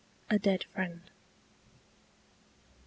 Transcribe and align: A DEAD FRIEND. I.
A 0.31 0.39
DEAD 0.39 0.63
FRIEND. 0.63 1.01
I. 1.05 1.09